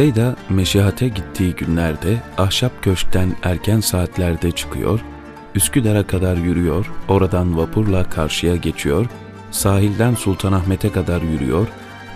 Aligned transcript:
Seyda 0.00 0.36
meşihate 0.48 1.08
gittiği 1.08 1.54
günlerde 1.54 2.22
ahşap 2.38 2.82
köşkten 2.82 3.36
erken 3.42 3.80
saatlerde 3.80 4.50
çıkıyor, 4.50 5.00
Üsküdar'a 5.54 6.06
kadar 6.06 6.36
yürüyor, 6.36 6.90
oradan 7.08 7.58
vapurla 7.58 8.10
karşıya 8.10 8.56
geçiyor, 8.56 9.06
sahilden 9.50 10.14
Sultanahmet'e 10.14 10.92
kadar 10.92 11.22
yürüyor, 11.22 11.68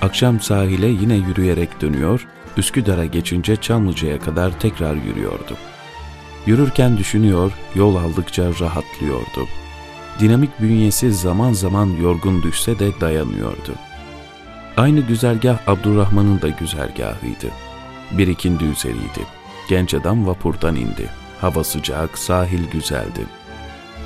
akşam 0.03 0.41
sahile 0.41 0.87
yine 0.87 1.15
yürüyerek 1.15 1.81
dönüyor, 1.81 2.27
Üsküdar'a 2.57 3.05
geçince 3.05 3.57
Çamlıca'ya 3.57 4.19
kadar 4.19 4.61
tekrar 4.61 4.95
yürüyordu. 4.95 5.57
Yürürken 6.47 6.99
düşünüyor, 6.99 7.53
yol 7.75 7.97
aldıkça 7.97 8.45
rahatlıyordu. 8.61 9.49
Dinamik 10.21 10.61
bünyesi 10.61 11.13
zaman 11.13 11.53
zaman 11.53 11.91
yorgun 12.03 12.43
düşse 12.43 12.79
de 12.79 13.01
dayanıyordu. 13.01 13.75
Aynı 14.77 15.01
güzergah 15.01 15.59
Abdurrahman'ın 15.67 16.43
da 16.43 16.49
güzergahıydı. 16.49 17.74
Bir 18.13 18.29
ikindi 18.29 18.65
üzeriydi. 18.65 19.27
Genç 19.69 19.95
adam 19.95 20.27
vapurdan 20.27 20.77
indi. 20.77 21.09
Hava 21.41 21.65
sıcak, 21.65 22.19
sahil 22.19 22.71
güzeldi. 22.73 23.27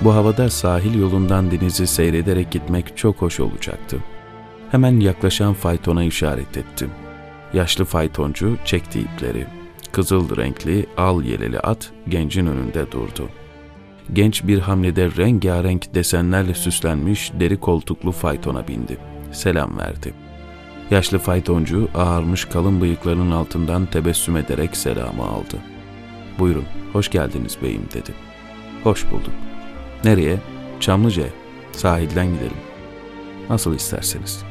Bu 0.00 0.14
havada 0.14 0.50
sahil 0.50 1.00
yolundan 1.00 1.50
denizi 1.50 1.86
seyrederek 1.86 2.50
gitmek 2.50 2.96
çok 2.96 3.22
hoş 3.22 3.40
olacaktı. 3.40 3.96
Hemen 4.70 5.00
yaklaşan 5.00 5.54
faytona 5.54 6.04
işaret 6.04 6.56
ettim. 6.56 6.90
Yaşlı 7.52 7.84
faytoncu 7.84 8.56
çekti 8.64 9.00
ipleri. 9.00 9.46
Kızıl 9.92 10.36
renkli, 10.36 10.86
al 10.96 11.22
yeleli 11.22 11.60
at 11.60 11.92
gencin 12.08 12.46
önünde 12.46 12.92
durdu. 12.92 13.28
Genç 14.12 14.46
bir 14.46 14.58
hamlede 14.58 15.10
rengarenk 15.16 15.94
desenlerle 15.94 16.54
süslenmiş 16.54 17.32
deri 17.40 17.60
koltuklu 17.60 18.12
faytona 18.12 18.68
bindi. 18.68 18.98
Selam 19.32 19.78
verdi. 19.78 20.14
Yaşlı 20.90 21.18
faytoncu 21.18 21.88
ağarmış 21.94 22.44
kalın 22.44 22.80
bıyıklarının 22.80 23.30
altından 23.30 23.86
tebessüm 23.86 24.36
ederek 24.36 24.76
selamı 24.76 25.22
aldı. 25.22 25.56
Buyurun, 26.38 26.64
hoş 26.92 27.10
geldiniz 27.10 27.58
beyim 27.62 27.82
dedi. 27.94 28.14
Hoş 28.84 29.10
bulduk. 29.10 29.32
Nereye? 30.04 30.38
Çamlıca'ya. 30.80 31.28
Sahilden 31.72 32.26
gidelim. 32.26 32.56
Nasıl 33.50 33.74
isterseniz. 33.74 34.42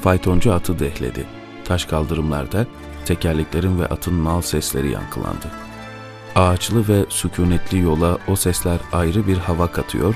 Faytoncu 0.00 0.52
atı 0.52 0.78
dehledi. 0.78 1.24
Taş 1.64 1.84
kaldırımlarda 1.84 2.66
tekerleklerin 3.04 3.80
ve 3.80 3.86
atın 3.86 4.24
nal 4.24 4.40
sesleri 4.40 4.90
yankılandı. 4.90 5.46
Ağaçlı 6.34 6.88
ve 6.88 7.04
sükunetli 7.08 7.78
yola 7.78 8.18
o 8.28 8.36
sesler 8.36 8.78
ayrı 8.92 9.26
bir 9.26 9.36
hava 9.36 9.66
katıyor, 9.66 10.14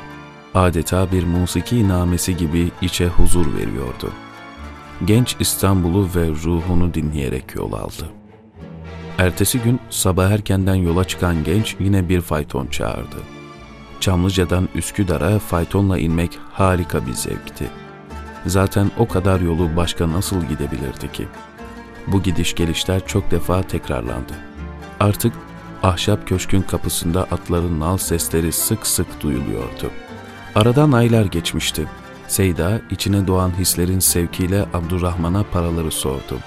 adeta 0.55 1.13
bir 1.13 1.25
musiki 1.25 1.89
namesi 1.89 2.37
gibi 2.37 2.71
içe 2.83 3.07
huzur 3.07 3.55
veriyordu. 3.55 4.13
Genç 5.07 5.37
İstanbul'u 5.41 6.09
ve 6.15 6.29
ruhunu 6.29 6.95
dinleyerek 6.95 7.55
yol 7.55 7.73
aldı. 7.73 8.11
Ertesi 9.19 9.59
gün 9.59 9.81
sabah 9.91 10.31
erkenden 10.31 10.75
yola 10.75 11.05
çıkan 11.05 11.45
genç 11.45 11.77
yine 11.81 12.09
bir 12.09 12.21
fayton 12.21 12.67
çağırdı. 12.67 13.17
Çamlıca'dan 14.01 14.69
Üsküdar'a 14.75 15.39
faytonla 15.39 15.99
inmek 15.99 16.39
harika 16.53 17.07
bir 17.07 17.13
zevkti. 17.13 17.67
Zaten 18.47 18.91
o 18.99 19.09
kadar 19.09 19.41
yolu 19.41 19.77
başka 19.77 20.13
nasıl 20.13 20.45
gidebilirdi 20.45 21.13
ki? 21.13 21.29
Bu 22.07 22.23
gidiş 22.23 22.55
gelişler 22.55 23.07
çok 23.07 23.31
defa 23.31 23.63
tekrarlandı. 23.63 24.33
Artık 25.01 25.33
ahşap 25.83 26.29
köşkün 26.29 26.63
kapısında 26.63 27.23
atların 27.23 27.81
nal 27.81 27.97
sesleri 27.97 28.53
sık 28.53 28.87
sık 28.87 29.23
duyuluyordu. 29.23 29.91
Aradan 30.55 30.93
aylar 30.93 31.25
geçmişti. 31.25 31.87
Seyda 32.29 32.81
içine 32.91 33.27
doğan 33.27 33.59
hislerin 33.59 33.99
sevkiyle 33.99 34.67
Abdurrahman'a 34.75 35.43
paraları 35.43 35.91
sordu. 35.91 36.39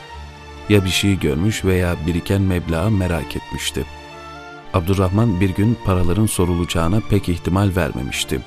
Ya 0.69 0.86
bir 0.86 0.89
şey 0.89 1.19
görmüş 1.19 1.66
veya 1.66 1.95
biriken 2.08 2.42
meblağı 2.42 2.92
merak 2.92 3.36
etmişti. 3.36 3.86
Abdurrahman 4.73 5.41
bir 5.41 5.50
gün 5.50 5.78
paraların 5.85 6.25
sorulacağına 6.25 7.00
pek 7.09 7.29
ihtimal 7.29 7.72
vermemişti. 7.75 8.41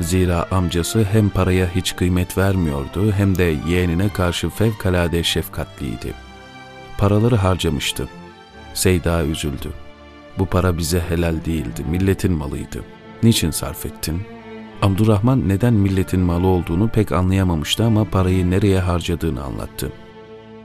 Zira 0.00 0.46
amcası 0.50 1.04
hem 1.12 1.28
paraya 1.28 1.74
hiç 1.74 1.96
kıymet 1.96 2.38
vermiyordu 2.38 3.12
hem 3.12 3.38
de 3.38 3.56
yeğenine 3.68 4.08
karşı 4.08 4.50
fevkalade 4.50 5.22
şefkatliydi. 5.22 6.14
Paraları 6.98 7.36
harcamıştı. 7.36 8.08
Seyda 8.74 9.24
üzüldü. 9.24 9.72
Bu 10.38 10.46
para 10.46 10.78
bize 10.78 11.00
helal 11.08 11.44
değildi, 11.44 11.84
milletin 11.90 12.32
malıydı. 12.32 12.84
Niçin 13.22 13.50
sarf 13.50 13.86
ettin? 13.86 14.22
Abdurrahman 14.82 15.48
neden 15.48 15.74
milletin 15.74 16.20
malı 16.20 16.46
olduğunu 16.46 16.88
pek 16.88 17.12
anlayamamıştı 17.12 17.84
ama 17.84 18.04
parayı 18.04 18.50
nereye 18.50 18.80
harcadığını 18.80 19.44
anlattı. 19.44 19.92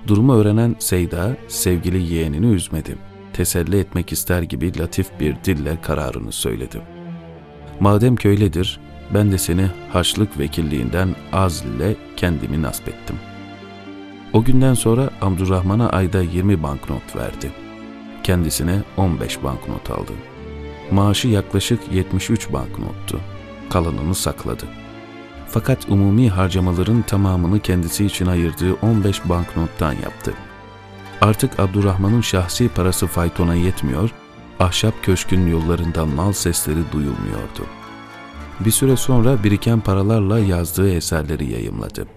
Durumu 0.08 0.36
öğrenen 0.36 0.76
Seyda, 0.80 1.38
sevgili 1.48 2.14
yeğenini 2.14 2.46
üzmedi. 2.46 2.98
Teselli 3.34 3.80
etmek 3.80 4.12
ister 4.12 4.42
gibi 4.42 4.80
latif 4.80 5.20
bir 5.20 5.36
dille 5.46 5.82
kararını 5.82 6.32
söyledi. 6.32 6.82
Madem 7.80 8.16
köyledir, 8.16 8.80
ben 9.14 9.32
de 9.32 9.38
seni 9.38 9.68
haçlık 9.94 10.40
vekilliğinden 10.40 11.16
az 11.32 11.64
ile 11.66 11.96
kendimi 12.18 12.62
nasip 12.62 12.88
ettim. 12.88 13.16
O 14.34 14.44
günden 14.44 14.74
sonra 14.74 15.10
Abdurrahman'a 15.22 15.90
ayda 15.90 16.22
20 16.22 16.64
banknot 16.64 17.16
verdi. 17.16 17.52
Kendisine 18.24 18.82
15 18.98 19.44
banknot 19.44 19.92
aldı. 19.92 20.12
Maaşı 20.92 21.28
yaklaşık 21.28 21.80
73 21.92 22.54
banknottu. 22.54 23.20
Kalanını 23.70 24.16
sakladı. 24.16 24.66
Fakat 25.48 25.90
umumi 25.90 26.30
harcamaların 26.30 27.02
tamamını 27.02 27.60
kendisi 27.60 28.06
için 28.06 28.26
ayırdığı 28.26 28.74
15 28.74 29.30
banknottan 29.30 29.94
yaptı. 29.94 30.34
Artık 31.22 31.60
Abdurrahman'ın 31.60 32.22
şahsi 32.22 32.70
parası 32.70 33.08
faytona 33.08 33.56
yetmiyor, 33.56 34.10
ahşap 34.60 35.04
köşkün 35.04 35.48
yollarından 35.48 36.08
mal 36.08 36.34
sesleri 36.34 36.92
duyulmuyordu. 36.92 37.66
Bir 38.60 38.72
süre 38.72 38.98
sonra 38.98 39.44
biriken 39.44 39.80
paralarla 39.80 40.40
yazdığı 40.40 40.94
eserleri 40.94 41.52
yayımladı. 41.52 42.08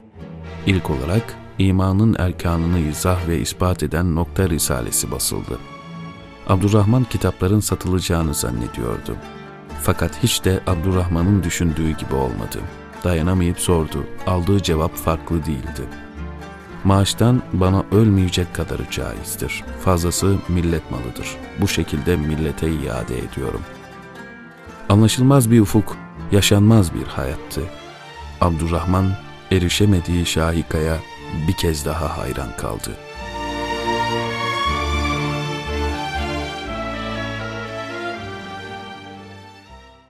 İlk 0.66 0.90
olarak 0.90 1.34
imanın 1.58 2.16
erkanını 2.18 2.78
izah 2.78 3.28
ve 3.28 3.40
ispat 3.40 3.82
eden 3.82 4.14
Nokta 4.14 4.48
Risalesi 4.48 5.10
basıldı. 5.10 5.58
Abdurrahman 6.48 7.04
kitapların 7.04 7.60
satılacağını 7.60 8.34
zannediyordu. 8.34 9.16
Fakat 9.82 10.22
hiç 10.22 10.44
de 10.44 10.60
Abdurrahman'ın 10.66 11.42
düşündüğü 11.42 11.90
gibi 11.90 12.14
olmadı. 12.14 12.60
Dayanamayıp 13.04 13.60
sordu. 13.60 14.06
Aldığı 14.26 14.62
cevap 14.62 14.96
farklı 14.96 15.46
değildi. 15.46 15.82
Maaştan 16.84 17.42
bana 17.52 17.84
ölmeyecek 17.92 18.54
kadarı 18.54 18.90
caizdir. 18.90 19.64
Fazlası 19.84 20.36
millet 20.48 20.90
malıdır. 20.90 21.36
Bu 21.60 21.68
şekilde 21.68 22.16
millete 22.16 22.70
iade 22.70 23.18
ediyorum. 23.18 23.62
Anlaşılmaz 24.88 25.50
bir 25.50 25.60
ufuk, 25.60 25.96
yaşanmaz 26.32 26.94
bir 26.94 27.06
hayattı. 27.06 27.62
Abdurrahman 28.40 29.12
erişemediği 29.52 30.26
şahikaya 30.26 30.96
bir 31.48 31.52
kez 31.52 31.84
daha 31.84 32.18
hayran 32.18 32.56
kaldı.'' 32.56 33.06